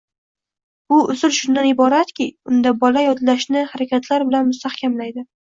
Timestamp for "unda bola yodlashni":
2.53-3.63